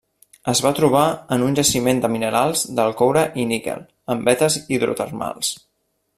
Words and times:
Es 0.51 0.59
va 0.65 0.69
trobar 0.77 1.03
en 1.35 1.43
un 1.47 1.57
jaciment 1.59 2.01
de 2.05 2.11
minerals 2.13 2.65
del 2.81 2.97
coure 3.03 3.27
i 3.45 3.49
níquel, 3.53 3.85
en 4.15 4.25
vetes 4.31 4.59
hidrotermals. 4.65 5.55